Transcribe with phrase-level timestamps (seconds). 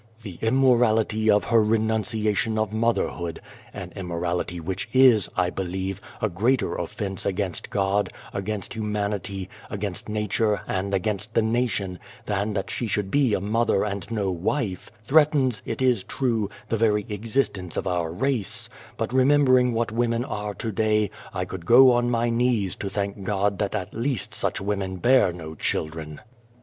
[0.23, 3.39] "The immorality of her renunciation of motherhood
[3.71, 10.61] (an immorality which is, I believe, a greater offence against God, against humanity, against nature,
[10.67, 15.61] and against the nation, than that she should be a mother and no wife) threatens,
[15.67, 20.71] it is true, the very existence of our race; but remembering what women are to
[20.71, 24.95] day, I could go on my knees to thank God that at least such women
[24.97, 26.21] bear no children."